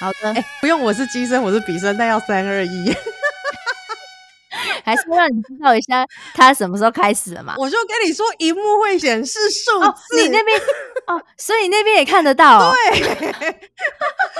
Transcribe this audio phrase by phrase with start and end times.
[0.00, 2.94] 好的，哎、不用，我是机身，我是比身，但要三二一。
[4.84, 7.54] 还是让你知道一下他什么时候开始的嘛？
[7.56, 10.60] 我就跟你说，荧幕会显示数字，哦，你那边
[11.06, 12.74] 哦，所以你那边也看得到、哦。
[12.92, 13.00] 对，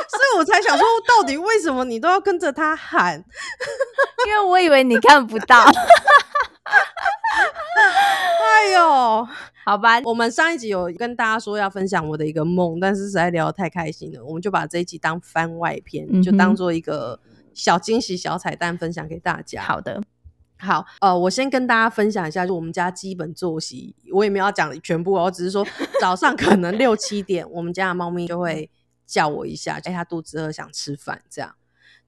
[0.08, 3.24] 所以我才想说，到底为什么你都要跟着他喊？
[4.26, 5.64] 因为我以为你看不到。
[8.44, 9.28] 哎呦，
[9.64, 17.20] 好吧，我们上一集有跟大家说要分享我的一个梦，但是实在聊得太开心了，我们就把这一集当番外篇，就当做一个
[17.52, 19.62] 小惊喜、小彩蛋分享给大家。
[19.62, 20.00] 好的，
[20.58, 25.66] 好，呃，我先跟大家分享一下，就我们家基本作息，我也没有要讲全部哦，我只是说
[26.00, 28.70] 早上可能六七点，我们家的猫咪就会
[29.06, 31.54] 叫我一下，哎，他肚子饿想吃饭这样。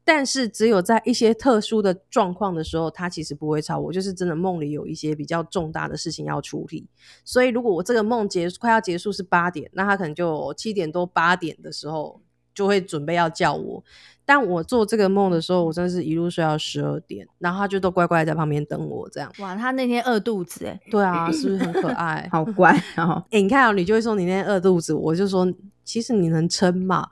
[0.08, 6.86] 但是只有在一些特殊的状况的时候，他其实不会吵我，就是真的梦里有一些比较重大的事情要处理。
[7.24, 12.20] 所以如果我这个梦结快要结束是八点，那他可能就七点多八点的时候
[12.54, 13.82] 就会准备要叫我。
[14.24, 19.32] 但我做这个梦的时候，我真的是一路睡到十二点，然后他就都乖乖在旁边等我这样。
[19.40, 22.28] 哇，他那天饿肚子哎，对啊， 是不是很可爱？
[22.30, 23.20] 好乖哦。
[23.32, 25.52] 哎、你看哦，你就会说你那天饿肚子，我就说
[25.86, 27.08] 其实你能撑嘛？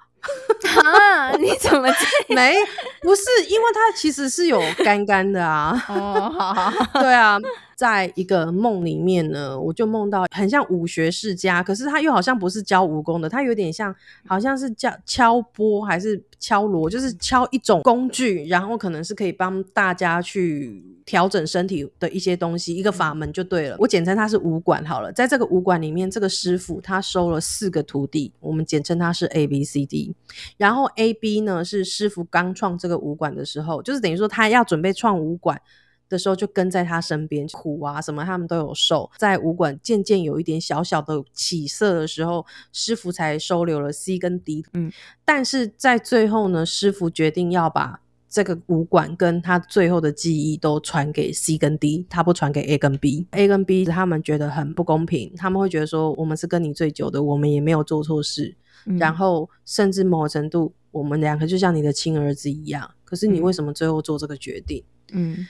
[0.83, 1.97] 啊，你怎么这
[2.35, 2.57] 没，
[3.03, 5.73] 不是，因为它其实是有干干的啊。
[5.89, 7.39] 哦，好好好，对啊，
[7.77, 13.95] 在一个梦里面呢，我就梦到很像武学世家，可是他又好像不是教武功的，他有点像
[14.27, 23.77] 好像是叫敲钵还是敲锣，就是敲一种工具，然后可能是可以帮大家去调整身体的一些东西，一个法门就对了。
[23.79, 30.15] 我简称他是武馆好了，在这个武馆里面，这个师傅他收了四个徒弟，我们简称他是 A B C D。
[30.57, 35.61] 然后 A B 呢是师傅刚创这个武馆的时候，就是等于说他要准备创武馆。
[36.09, 39.11] 的时候就跟在他身边，苦啊什么他们都有受。
[39.19, 44.65] 在武馆渐渐有一点小小的起色的时候，师傅才收留了 C 跟 D。
[44.75, 44.93] 嗯，
[45.25, 53.27] 但是在最后呢，师傅决定要把这个武馆跟他最后的记忆都传给 C 跟 D，他不传给 A 跟 B。
[53.31, 58.55] A 跟 B 他们觉得很不公平，他们会觉得说我们是跟你最久的，我们也没有做错事，
[58.87, 64.83] 嗯然后甚至某程度我们两个就像你的亲儿子一样，可是你为什么最后做这个决定？
[64.83, 64.94] 嗯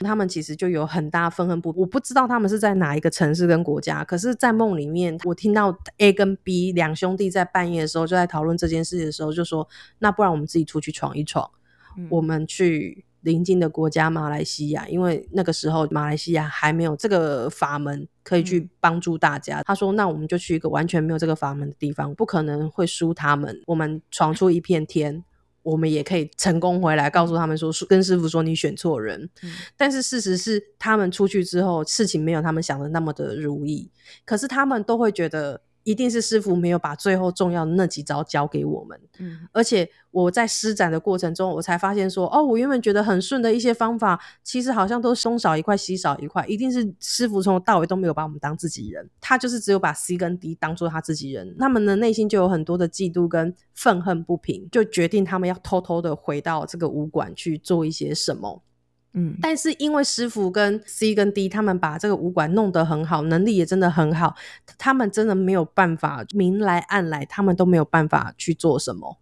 [0.01, 9.67] 他们其实就有很大愤恨不，我不知道他们是在哪一个城市跟国家，可是，在梦里面，我听到 A 跟 B 两兄弟在半夜的时候就在讨论这件事的时候，就说，
[9.99, 11.49] 那不然我们自己出去闯一闯，
[11.97, 19.63] 嗯我们去邻近的国家马来西亚，因为那个时候马来西亚还没有这个法门可以嗯去帮助大家。
[19.63, 25.23] 他说，那我们就去一个完全没有这个法门的地方，不可能会输他们，我们闯出一片天。
[25.65, 29.27] 我们也可以成功回来，告诉他们说，跟师傅说你选错人。
[29.41, 33.89] 嗯但是事实是，他们出去之后，事情没有他们想的那么的如意。
[34.25, 38.99] 可是他们都会觉得，一定是师傅没有把最后重要的那几招教给我们。
[39.19, 58.63] 嗯而且我在施展的过程中，我才发现说，哦，我原本觉得很顺的一些方法，其实好像都东少一块西少一块，一定是师傅从头到尾都没有把我们当自己人，他就是只有把 C 跟 D 当做他自己人，他们的内心就有很多的嫉妒跟愤恨不平，就决定他们要偷偷的回到这个武馆去做一些什么。
[59.17, 64.35] 嗯但是因为师傅跟 C 跟 D 他们把这个武馆弄得很好，能力也真的很好，
[64.77, 69.17] 他们真的没有办法明来暗来，他们都没有办法去做什么。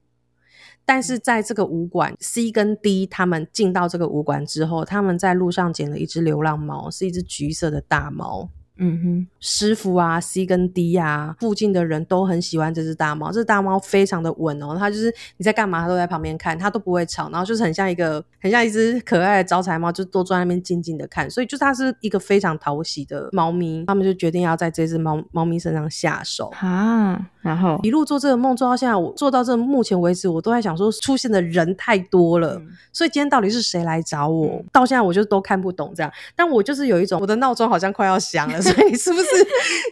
[0.84, 8.50] 但是在这个武馆，C 跟 D 他们进到这个武馆之后，他们在路上捡了一只流浪猫，是一只橘色的大猫。
[8.78, 13.28] 嗯哼，师傅啊，C 跟 D 啊，附近的人都很喜欢这只大猫。
[13.28, 21.30] 这只大猫非常的稳哦，它就是你在干嘛，它都在旁边看，它都不会吵，然后就是很像一个很像一只可爱的招财猫，就都坐在那边静静的看。
[21.30, 26.52] 所以就是它是一个非常讨喜的猫咪，他们就决定要在这只猫猫咪身上下手。
[26.60, 34.48] 啊，然后一路做这个梦做到现在，我做到这目前为止，我都在想说，出现的人太多了，嗯所以今天到底是谁来找我？
[34.48, 39.28] 嗯到现在我就都看不懂这样，但我就是有一种我的闹钟好像快要响了， 所以是不是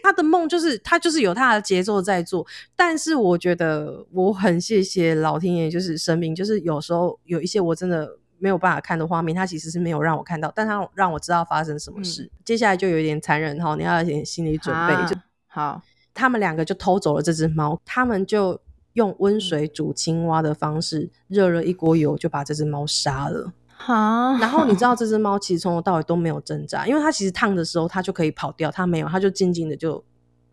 [0.02, 2.46] 他的梦就是他就是有他的节奏在做？
[2.74, 8.18] 但是我觉得我很谢谢老天爷，就是神明，就是有时候有一些我真的。
[8.42, 12.28] 没有办法看的画面，他其实是没有让我看到，但他让我知道发生什么事。
[12.44, 14.92] 接下来就有一点残忍哈，你要有点心理准备。
[14.92, 15.16] 啊就
[15.46, 15.80] 好，
[16.12, 18.60] 他们两个就偷走了这只猫，他们就
[18.94, 23.52] 用温水煮青蛙的方式，热了一锅油就把这只猫杀了。
[23.84, 30.04] 好，然后你知道这只猫其实从头到尾都没有挣扎，因为它其实烫的时候它就可以跑掉，它没有，它就静静的就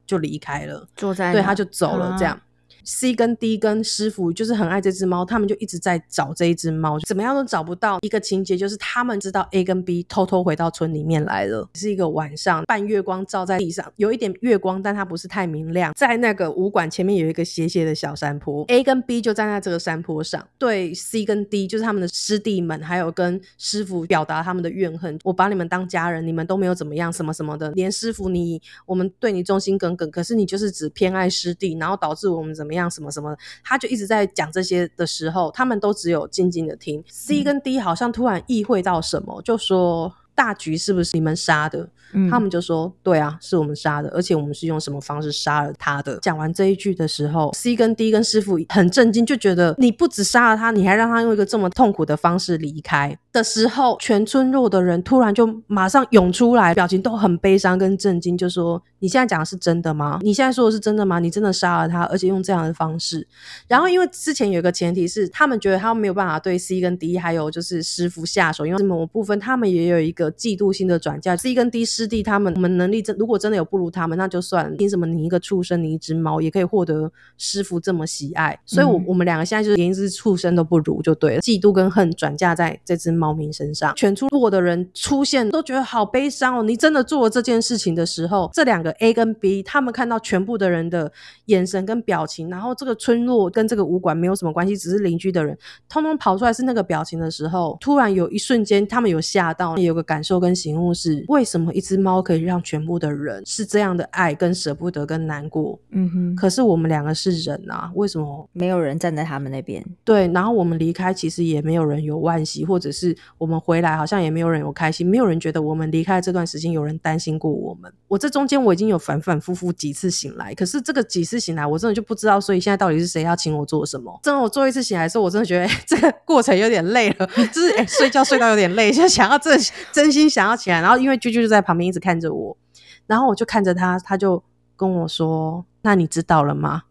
[0.08, 2.40] 就离开了，对，坐在对它就走了这样。
[2.84, 8.00] C 跟 D 跟师傅就是很爱这只猫，他们就一直在找这一只猫，怎么样都找不到。
[8.02, 15.94] 一个情节就是他们知道 A 跟 B 偷偷回到村里面来了，是一个晚上，半月光照在地上，有一点月光，但它不是太明亮。
[15.96, 25.18] 在那个武馆前面有一个斜斜的小山坡，A 跟 B 就站在这个山坡上，对 C 跟 D 就是他们的师弟们，还有跟师傅表达他们的怨恨。
[25.24, 37.04] 我把你们当家人，你们都没有怎么样，什么什么的，连师傅你我们对你忠心耿耿，可是你就是只偏爱师弟，然后导致我们怎么样，什么什么，他就一直在讲这些的时候，他们都只有静静的听。
[37.08, 41.90] C 跟 D 好像突然意会到什么，就说大局是不是你们杀的？
[42.12, 60.18] 嗯他们就说：“对啊，是我们杀的，而且我们是用什么方式杀了他的。”讲完这一句的时候，C 跟 D 跟师傅很震惊，就觉得你不止杀了他，你还让他用一个这么痛苦的方式离开的时候，全村落的人突然就马上涌出来，表情都很悲伤跟震惊，就说：“你现在讲的是真的吗？
[60.24, 61.20] 你现在说的是真的吗？
[61.20, 63.28] 你真的杀了他，而且用这样的方式？”
[63.70, 71.36] 然后因为之前有一个前提是，他们觉得他们没有办法对 C 跟 D 还有就是师傅下手，因为某部分他们也有一个嫉妒心的转嫁。
[71.38, 74.76] C 跟 D 师弟他们，我们能力真如果真的有不如他们，那就算了。
[74.78, 78.60] 凭什么你一个畜生，你一只猫也可以获得师傅这么喜爱？
[78.66, 81.42] 所以我，我、嗯们两个现在就是连一只畜生都不如，就对了。
[81.42, 86.64] 嫉妒跟恨转嫁在这只猫咪身上，全村落的人出现都觉得好悲伤哦。
[86.64, 91.12] 你真的做了这件事情的时候，这两个 A 跟 B 他们看到全部的人的
[91.46, 95.58] 眼神跟表情，然后这个村落跟这个武馆没有什么关系，只是邻居的人，
[95.90, 105.80] 通通跑出来是那个表情的时候，突然有一瞬间，他们有吓到，有个感受跟醒悟是，为什么一只猫可以让全部的人是这样的爱跟舍不得跟难过？
[105.92, 109.84] 嗯哼，可是我们两个是人啊，为什么没有人站在他们那边。
[110.04, 117.92] 对，然后我们离开，其实也没有人有惋惜，或者是我们回来，好像也没有人有开心，没有人觉得我们离开这段时间有人担心过我们。
[118.08, 124.20] 我这中间我已经有反反复复几次醒来，可是这个几次醒来，我真的就不知道，所以现在到底是谁要请我做什么？
[124.24, 129.64] 真的，我做一次醒来的时候，我真的觉得、 哎这个过程有点累了，就是哎、睡觉睡到有点累，就想要真的
[130.12, 132.58] 真心想要起来，然后因为啾啾就在旁边一直看着我，
[133.06, 134.44] 然后我就看着他，他就
[134.76, 136.84] 跟我说：“那你知道了吗？”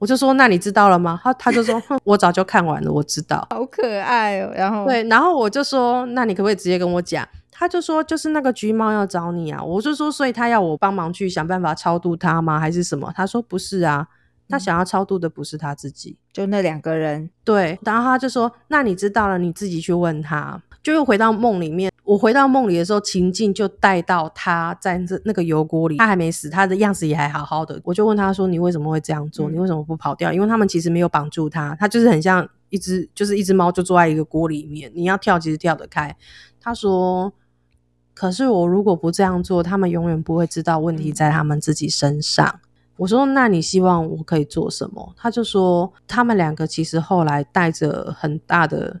[0.00, 3.46] 我就说：“那你知道了吗？”他他就说：“哼， 我早就看完了，我知道。
[3.52, 4.50] ”好可爱哦。
[4.54, 7.28] 然后，对，然后我就说，那你可不可以直接跟我讲？
[7.50, 9.62] 他就说，就是那个橘猫要找你啊。
[9.62, 12.58] 我就说，所以他要我帮忙去想办法超度他吗？
[12.58, 13.12] 还是什么？
[13.14, 14.08] 他说不是啊，
[14.48, 16.16] 他想要超度的不是他自己。
[16.32, 20.62] 就那两个人，对，然后他就说，那你知道了，你自己去问他。
[20.82, 27.80] 就又回到梦里面，我回到梦里的时候，情境就带到他在这那个油锅里，他还没死，他的样子也还好好的。
[27.84, 29.48] 我就问他说：“你为什么会这样做？
[29.48, 36.16] 嗯你为什么不跑掉？”因为他们其实没有绑住他，他就是很像一只，就是一只猫，就坐在一个锅里面，你要跳其实跳得开。
[36.60, 37.32] 他说
[38.14, 42.60] ：“可是我如果不这样做，他们永远不会知道问题在他们自己身上。
[42.96, 49.00] 我说：“那你希望我可以做什么？”他就说：“他们两个其实后来带着很大的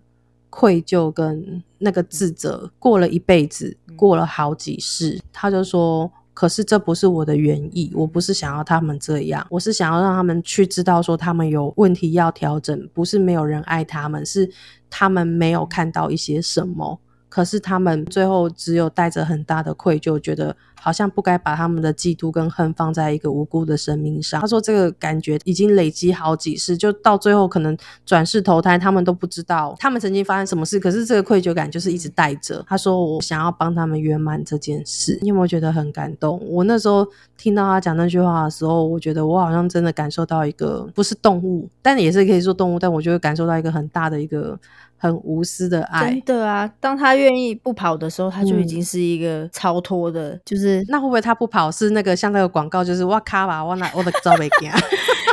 [0.52, 14.50] 愧疚跟那个自责，过了一辈子，过了好几世。”他就说：“可是这不是我的原意，我不是想要他们这样，我是想要让他们去知道说他们有问题要调整，不是没有人爱他们，是
[14.90, 17.00] 他们没有看到一些什么。”
[17.32, 24.38] 可是他们最后只有带着很大的愧疚，觉得好像不该把他们的嫉妒跟恨放在一个无辜的生命上。
[24.38, 27.74] 他说这个感觉已经累积好几世，就到最后可能
[28.04, 30.78] 转世投胎，他们都不知道他们曾经发生什么事。
[30.78, 32.62] 可是这个愧疚感就是一直带着。
[32.68, 36.38] 他说我想要帮他们圆满这件事，你有没有觉得很感动？
[36.46, 44.58] 我那时候听到他讲那句话的时候，我觉得我好像真的感受到一个不是动物，但也是可以说动物，但我就会感受到一个很大的一个
[45.02, 46.20] 很无私的爱真。
[46.26, 54.68] 的啊，当他愿意不跑的时候，他就已嗯经是一个超脱的，就是那会不会他不跑是那个像那个广告，就是哇卡吧，我哪我的招没给，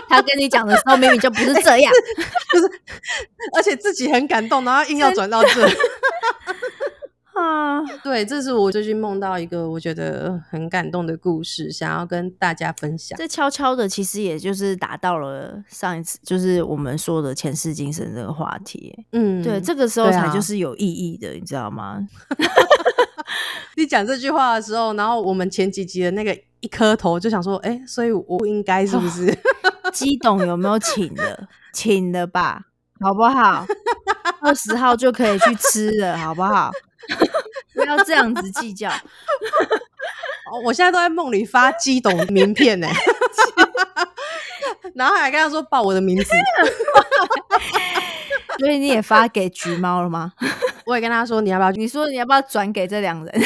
[0.09, 1.93] 他跟你讲的时候，明明就不是这样。
[2.51, 2.67] 就是
[3.55, 5.69] 而且自己很感动，然后硬要转到这。
[7.39, 13.17] 啊， 对，这是我最近梦到一个我觉得很感动的故事，想要跟大家分享。
[13.17, 19.05] 这悄悄的，其实也就是达到了上一次，就是我们说的前世今生这个话题。
[19.11, 22.05] 嗯，对，这个时候才就是有意义的，你知道吗？
[23.77, 29.25] 你讲这句话的时候，然后我们前几集的那个一磕头就想说，哎，所以我不应该是不是？
[29.93, 31.47] 激动有没有请的？
[31.73, 32.61] 请了吧，
[32.99, 33.65] 好不好？
[34.41, 36.71] 二十号就可以去吃了，好不好？
[37.73, 38.89] 不要这样子计较。
[40.51, 42.87] 哦我现在都在梦里发基董名片呢，
[44.95, 46.31] 然后还跟他说报我的名字，
[48.57, 50.33] 所以你也发给橘猫了吗？
[50.87, 51.79] 我也跟他说你要不要去？
[51.79, 53.43] 你说你要不要转给这两人？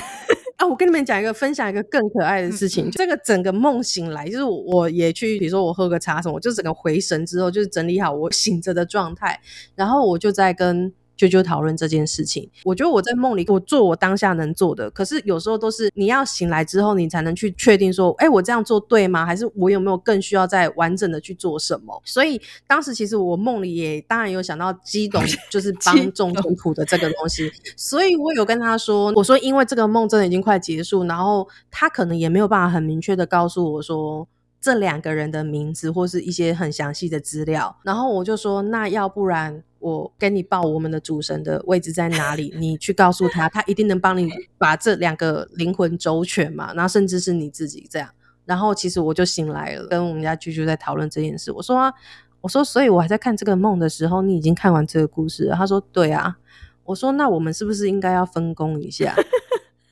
[0.56, 2.90] 啊，我跟你们讲一个，分享一个更可爱的事情。
[2.90, 9.42] 这个整个梦醒来，就是我也去，比如说我喝个茶什么，我就整个回神之后，就是整理好我醒着的状态，
[9.76, 10.94] 然后我就在跟。
[11.28, 19.26] 就就讨论这件事情，我觉得我在梦里，我做我当下能做的，可是有时候都是你要醒来之后，你才能去确定说，哎，我这样做对吗？
[19.26, 22.02] 还是我有没有更需要再完整的去做什么？
[22.06, 34.28] 所以当时其实我梦里也当然有想到基董 就是帮众痛苦的这个东西，所以我有跟他说，我说因为这个梦真的已经快结束，然后他可能也没有办法很明确的告诉我说。
[34.64, 48.10] 这两个人的名字或是一些很详细的资料，然后我就说，那要不然我跟你报我们的主神的位置在哪里，你去告诉他，他一定能帮你把这两个灵魂周全嘛，然后甚至是你自己这样。
[48.46, 51.52] 然后其实我就醒来了，跟我们家居居在讨论这件事。
[51.52, 51.94] 我说，
[52.40, 55.58] 我说，所以我还在看这个梦的时候，你已经看完这个故事了。
[55.58, 56.38] 他说，对啊。
[56.86, 59.14] 我说，那我们是不是应该要分工一下？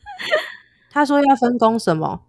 [0.89, 2.21] 他说要分工什么？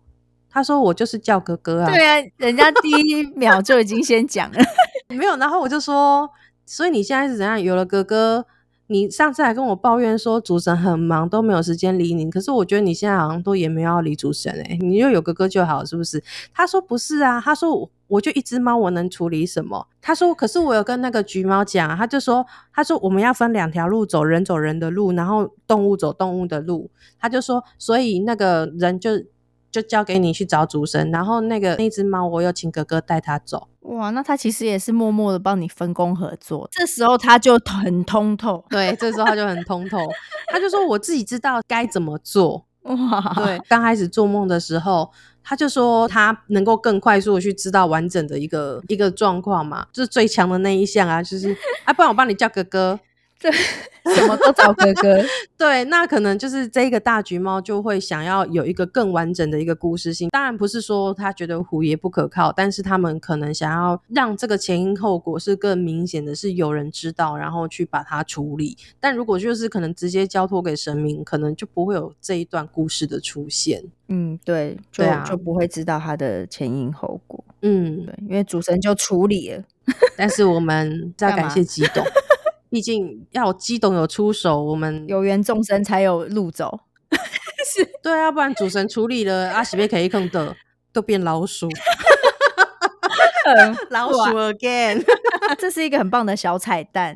[0.53, 4.59] 他说：“我就是叫哥哥啊。”对啊，人家第一秒就已经先讲了，
[5.09, 5.35] 没有。
[5.37, 6.29] 然后我就说
[6.67, 7.61] ：“所以你现在是怎样？
[7.61, 8.45] 有了哥哥，
[8.89, 12.31] 你上次还跟我抱怨说主神很忙，都没有时间理你。
[12.31, 22.45] 可是我觉得你现在好像都也没有要理主神哎，你又有哥哥就好，是不是？”他说：“不是啊。”他说：“我就一只猫，我能处理什么？”他说：“可是我有跟那个橘猫讲，他就说，
[22.75, 26.91] 他说我们要分两条路走，人走人的路，然后动物走动物的路。
[27.19, 29.13] 他就说，所以那个人就。”
[29.73, 33.69] 就交给你去找主神，然后那个那只猫，我有请哥哥带它走。
[33.81, 36.69] 哇，那他其实也是默默的帮你分工合作。
[36.71, 39.99] 这时候他就很通透，对，这时候他就很通透，
[40.49, 42.67] 他就说我自己知道该怎么做。
[42.83, 45.11] 哇，对，刚开始做梦的时候，
[45.43, 53.01] 他就说他能够更快速的去知道完整的一个一个状况嘛，就是最强的那一项啊，就是啊，不然我帮你叫哥哥。
[53.43, 53.51] 对，
[54.15, 55.21] 什么都找哥哥。
[55.59, 60.29] 对，那可能就是这个大橘猫就会想要有一个更完整的一个故事性。
[60.29, 68.77] 当然不是说他觉得虎爷不可靠，但是他们可能想要让这个前因后果是更明显的，是有人知道，然后去把它处理。
[69.01, 73.83] 但如果就是可能直接交托给神明，可能就不会有这一段故事的出现。
[74.09, 77.43] 嗯，对，就就不会知道它的前因后果。
[77.63, 79.65] 嗯，对，因为主神就处理了。
[80.17, 82.05] 但是我们 再感谢激动。
[82.73, 86.81] 毕竟要机动有出手，我们有缘众生才有路走。
[87.75, 90.57] 是对啊，不然主神处理了阿喜贝可以坑的，
[90.91, 91.69] 都变老鼠。
[93.91, 95.05] 老鼠 again，
[95.59, 97.15] 这是一个很棒的小彩蛋。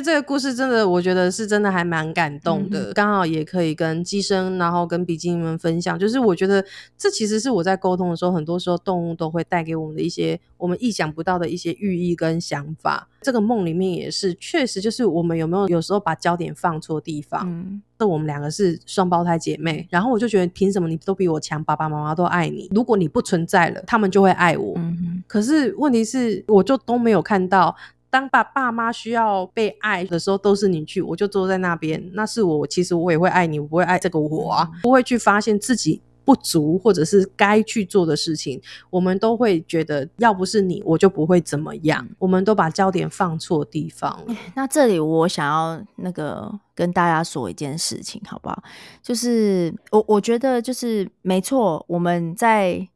[0.00, 2.92] 这个故事真的，我觉得是真的还蛮感动的。
[2.92, 5.98] 刚好也可以跟机生，然后跟比基尼们分享。
[5.98, 6.64] 就是我觉得
[6.96, 13.08] 这其实是我在沟通的时候，很多时候动物都会带给我们的一些我们意想不到的一些寓意跟想法。
[13.20, 17.46] 这个梦里面也是，确实就是我们有没有有时候把焦点放错地方。
[17.46, 22.70] 嗯，那我们两个是双胞胎姐妹，然后我就觉得凭什么你都比我强，爸爸妈妈都爱你。
[22.74, 24.72] 如果你不存在了，他们就会爱我。
[24.76, 27.76] 嗯，可是问题是，我就都没有看到。
[28.10, 32.10] 当爸爸妈需要被爱的时候，都是你去，我就坐在那边。
[32.12, 38.60] 那是我，其实我也会爱你，我不会爱这个我啊，不会去发现自己不足或者是该去做的事情。
[38.90, 42.06] 我们都会觉得，要不是你，我就不会怎么样。
[42.18, 44.22] 我们都把焦点放错地方。
[44.54, 48.62] 那这里我想要那个跟大家说一件事情，好不好？
[49.00, 52.88] 就是我我觉得就是没错，我们在。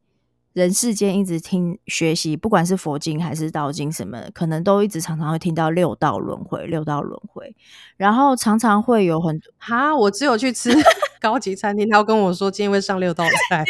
[0.55, 7.53] 人世间一直听学习，不管是佛经还是道经什么，可能都一直常常会听到六道轮回，六道轮回，
[7.97, 10.71] 然后常常会有很多哈，我只有去吃
[11.19, 13.65] 高级餐厅，他要跟我说今天会上六道菜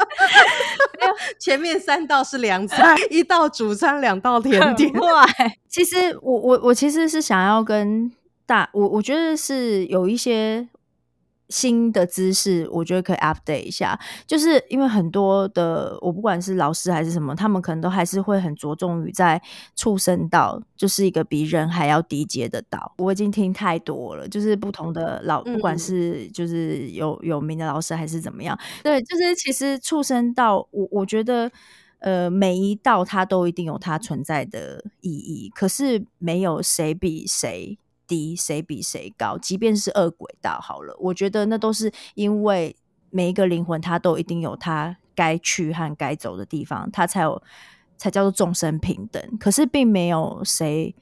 [1.40, 4.92] 前面三道是凉菜，一道主餐，两道甜点。
[4.92, 5.00] 对，
[5.70, 8.12] 其实我我我其实是想要跟
[8.44, 10.68] 大我我觉得是有一些。
[11.48, 19.40] 新的知识，我觉得可以 update 一下，就是因为很多的，我不管是老师还是什么，他们可能都还是会很着重于在
[19.74, 22.94] 畜生道，就是一个比人还要低阶的道。
[22.98, 31.50] 我已经听太多了，就是不同的老，不管是就是有有名的老师还是怎么样，对，就是其实畜生道，我我觉得，
[32.00, 37.78] 呃，每一道它都一定有它存在的意义，可是没有谁比谁。
[38.08, 42.74] 低谁比谁高，即便是恶鬼道好了，我觉得那都是因为
[43.10, 47.40] 每一个灵魂，它都一定有它该去和该走的地方，它才有
[47.96, 49.22] 才叫做众生平等。
[49.38, 50.94] 可是并没有谁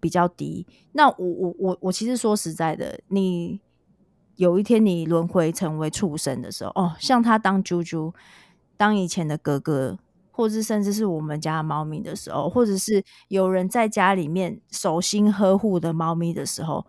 [0.00, 0.66] 比较低。
[0.92, 3.60] 那我我我我其实说实在的，你
[4.36, 8.14] 有一天你轮回成为畜生的时候，哦，像他当猪猪，
[8.76, 9.98] 当以前的哥哥。
[10.40, 16.86] 或是甚至是我们家猫咪的时候，或者是有人在家里面手心呵护的猫咪的时候，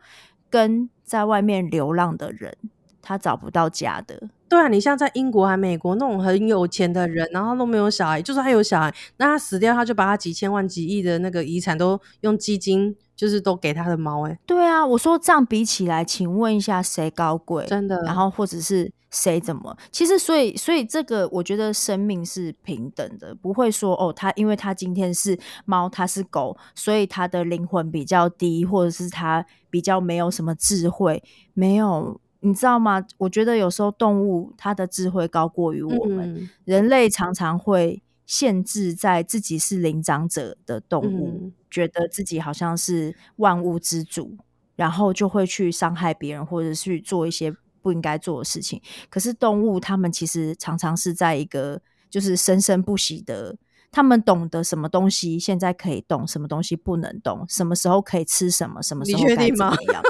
[0.50, 2.55] 跟在外面流浪的人，
[3.01, 4.29] 他他找不到家的。
[4.48, 14.25] 对啊，你像在英国还美国那种很有钱的人，然后都没有小孩，就算他有小孩，那他死掉，他就把他几千万、几亿的那个遗产都用基金，就是都给他的猫。
[14.27, 17.65] 哎，对啊，我说这样比起来，请问一下谁高贵？
[17.65, 18.01] 真的。
[18.03, 19.77] 然后或者是谁怎么？
[19.91, 31.22] 其实，所以，所以这个我觉得生命是平等的，不会说哦，他因为他今天是猫，他是狗，所以他的灵魂比较低，或者是他比较没有什么智慧，
[31.53, 32.20] 没有。
[32.44, 33.06] 你知道吗？
[33.20, 44.36] 我觉得有时候动物它的智慧高过于我们人类，常常会限制在自己是灵长者的动物，觉得自己好像是万物之主，
[44.75, 48.82] 然后就会去伤害别人，或者去做一些不应该做的事情。
[49.10, 53.56] 可是动物它们其实常常是在一个就是生生不息的，
[53.92, 60.04] 他们懂得什么东西现在可以动，什么东西不能动，什么时候可以吃什么，什么时候该怎么样。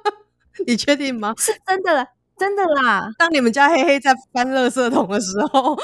[0.66, 1.34] 你确定吗？
[1.38, 3.10] 是真的，真的啦！
[3.18, 5.76] 当你们家黑黑在翻垃圾桶的时候，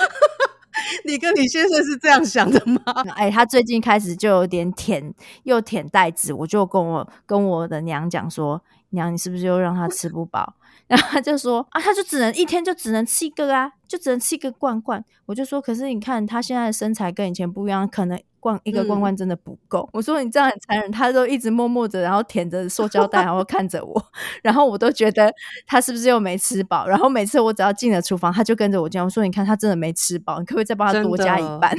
[1.04, 2.80] 你跟你先生是这样想的吗？
[3.16, 10.54] 哎，他最近开始就有点舔，又舔袋子，我就跟我跟我的娘讲说：“娘，你是不是又让他吃不饱？”
[10.88, 19.88] 然后他就说：“啊，他就只能一天就只能吃一个啊，就只能吃一个罐罐。”我就说：“可是你看他现在的身材跟以前不一样，可能。”罐一个罐罐真的不够。
[19.92, 24.07] 我说你这样很残忍，他都一直默默的，然后舔着塑胶袋，然后看着我，
[24.42, 25.33] 然后我都觉得
[25.66, 26.87] 他是不是又没吃饱。
[26.87, 31.76] 然后每次我只要进了厨房，他就跟着我讲，我说你看他真的没吃饱，你可不可以再帮他多加一半？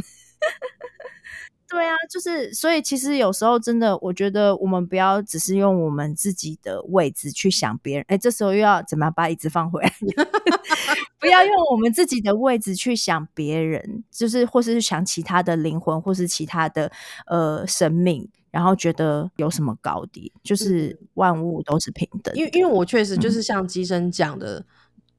[1.69, 8.05] 对啊，就是所以其实有时候真的，我觉得我们不要只是用我们自己的位置去想别人。
[8.07, 9.93] 哎，这时候又要怎么样把椅子放回来？
[11.19, 16.91] 不要用我们自己的位置去想别人，就是或是想其他的灵魂，或是其他的
[17.27, 22.33] 呃生命，然后觉得有什么高低，就是万物都是平等。
[22.35, 24.65] 因为因为我确实就是像机生讲的，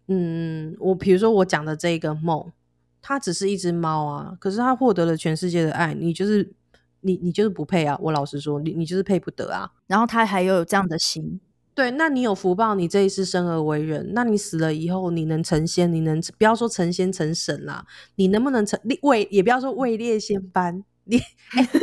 [0.09, 2.51] 嗯，我比如说我讲的这个梦。
[3.03, 6.53] 它只是一只猫啊，可是它获得了全世界的爱，你就是
[7.01, 7.99] 你，你就是不配啊！
[8.03, 9.71] 我老实说，你你就是配不得啊。
[9.87, 11.41] 然后它还有这样的心，
[11.75, 17.87] 对，那你有福报，你这一世生而为人，那你死了以后，你能成仙，你能不要说成仙成神啦，
[18.17, 21.21] 你能不能成位也不要说位列仙班，你，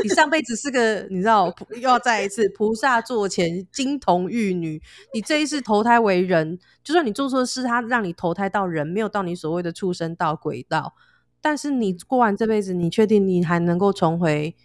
[0.04, 4.82] 你上辈子是个你知道又要再一次菩萨座前金童玉女，
[5.14, 10.94] 你这一次投胎为人，就算你做错事，他让你投胎到人，没有到你所谓的畜生道、鬼道。
[11.42, 14.56] 但是你过完这辈子，你确定你还能够重回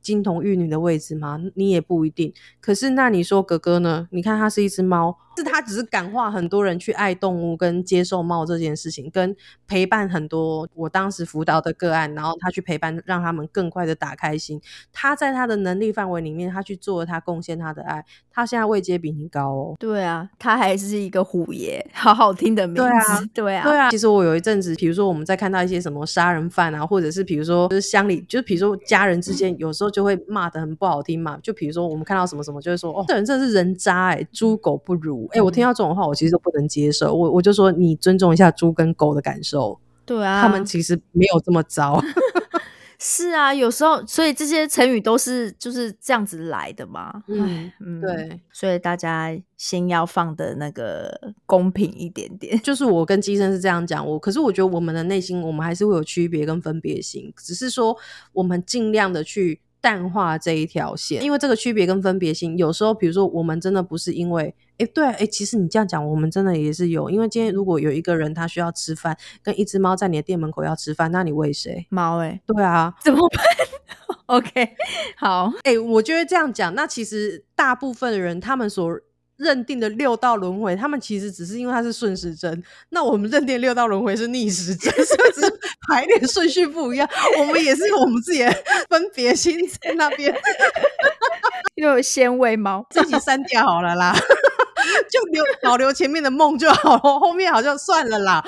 [0.00, 1.40] 金童玉女的位置吗？
[1.54, 2.32] 你也不一定。
[2.60, 4.08] 可是那你说哥哥呢？
[4.12, 5.18] 你看他是一只猫。
[5.36, 9.34] 是他只是感化很多人去爱动物跟接受猫这件事情，跟
[9.66, 14.60] 陪伴很多我当时辅导的个案，然后他去陪伴，让他们更快的打开心。
[14.92, 18.04] 他在他的能力范围里面，他去做他贡献他的爱。
[18.32, 19.76] 他现在位阶比你高哦。
[19.78, 22.82] 对啊，他还是一个虎爷，好好听的名字。
[22.82, 23.90] 对啊，对啊，对啊。
[23.90, 31.38] 其实我有一阵子，比如说我们在看到一些什么杀人犯啊，或者是比如说就是乡里，就是比如说家人之间，有时候就会骂的很不好听嘛。
[31.42, 35.19] 就比如说我们看到什么什么，就会说哦，这人真的是人渣哎，猪狗不如。
[35.32, 37.14] 哎，我听到这种话，我其实都不能接受。
[37.14, 39.78] 我我就说，你尊重一下猪跟狗的感受。
[40.04, 42.02] 对啊，他们其实没有这么糟。
[42.98, 47.22] 是啊，有时候，所以这些成语都是就是这样子来的嘛。
[47.28, 48.40] 嗯嗯，对。
[48.52, 52.60] 所以大家先要放的那个公平一点点。
[52.60, 57.96] 就是我跟机生是这样讲，我可是我觉得我们的内心，我们还是会有区别跟分别心，只是说
[58.32, 59.60] 我们尽量的去。
[59.80, 71.86] 淡化这一条线，因为这个区别跟分别性，有时候比如说我们真的不是因为，哎，对，哎，其实你这样讲，我们真的也是有，因为今天如果有一个人他需要吃饭，跟一只猫在你的店门口要吃饭，那你喂谁？
[71.88, 73.44] 猫哎，对啊，怎么办？
[74.26, 74.76] OK，
[75.16, 79.00] 好，哎，我觉得这样讲，那其实大部分的人他们所。
[79.40, 85.50] 认定的六道轮回，他们其实只是因为它是顺时针，那我们认定六道轮回是逆时针，所以只是
[85.88, 87.08] 排列顺序不一样。
[87.38, 88.50] 我们也是有我们自己的
[88.90, 90.30] 分别心在那边，
[91.76, 94.14] 又有纤维猫，自己删掉好了啦，
[95.10, 98.44] 就留保留前面的梦就好了，后面好像算了啦。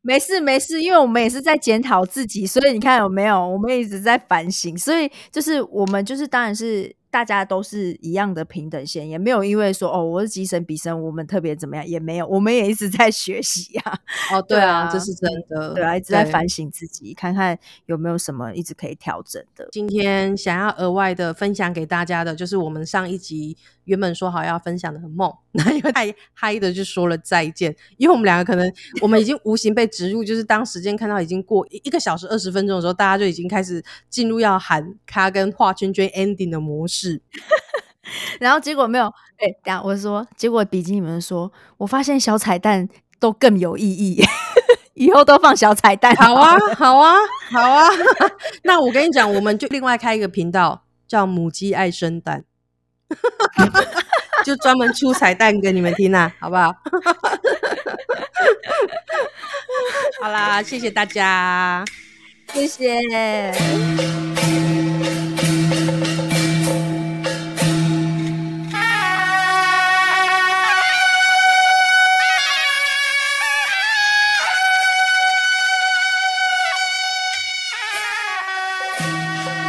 [0.00, 6.97] 没事没事，因为我们也是在检讨自己，所以你看有没有，我们一直在反省，所以就是我们就是当然是。
[7.10, 14.00] 大家都是一样的平等线，也没有因为说哦，我是吉神比神，我们特别怎么样，也没有，我们也一直在学习呀。
[14.32, 19.66] 哦， 对啊，这是真的，对啊，一直在反省自己，看看有没有什么一直可以调整的。
[19.72, 23.56] 今天想要额外的分享给大家的，就是我们上一集
[23.88, 28.72] 原本说好要分享的梦， 那因为太嗨的就说了再见，因为我们两个可能
[29.02, 36.98] 我们已经无形被植入，就是当时间看到已经过一个小时二十分钟的时候，大家就已经开始进入要喊卡跟画圈圈 ending 的模式。
[36.98, 37.22] 是，
[38.38, 39.06] 然后结果没有，
[39.38, 44.22] 哎，等下我说，结果比基尼们说，我发现小彩蛋都更有意义。
[44.94, 46.12] 以后都放小彩蛋。
[46.16, 47.14] 好啊，好啊，
[47.52, 47.86] 好啊。
[48.64, 52.44] 那我跟你讲，我们就另外开一个频道，叫母鸡爱生蛋，
[54.44, 56.74] 就专门出彩蛋给你们听啊，好不好？
[60.20, 61.84] 好啦，谢谢大家，
[62.52, 64.27] 谢谢。